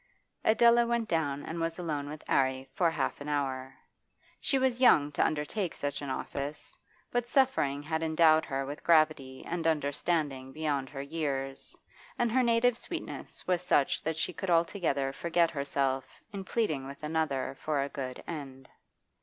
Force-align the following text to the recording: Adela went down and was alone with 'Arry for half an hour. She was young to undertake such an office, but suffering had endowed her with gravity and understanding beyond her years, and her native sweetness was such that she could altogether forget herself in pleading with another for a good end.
Adela 0.43 0.87
went 0.87 1.07
down 1.07 1.43
and 1.45 1.59
was 1.61 1.77
alone 1.77 2.09
with 2.09 2.23
'Arry 2.27 2.67
for 2.73 2.89
half 2.89 3.21
an 3.21 3.27
hour. 3.29 3.75
She 4.39 4.57
was 4.57 4.79
young 4.79 5.11
to 5.11 5.23
undertake 5.23 5.75
such 5.75 6.01
an 6.01 6.09
office, 6.09 6.75
but 7.11 7.27
suffering 7.27 7.83
had 7.83 8.01
endowed 8.01 8.43
her 8.45 8.65
with 8.65 8.83
gravity 8.83 9.45
and 9.45 9.67
understanding 9.67 10.51
beyond 10.53 10.89
her 10.89 11.03
years, 11.03 11.77
and 12.17 12.31
her 12.31 12.41
native 12.41 12.79
sweetness 12.79 13.45
was 13.45 13.61
such 13.61 14.01
that 14.01 14.17
she 14.17 14.33
could 14.33 14.49
altogether 14.49 15.13
forget 15.13 15.51
herself 15.51 16.19
in 16.33 16.45
pleading 16.45 16.87
with 16.87 17.03
another 17.03 17.55
for 17.59 17.79
a 17.83 17.87
good 17.89 18.23
end. 18.27 18.69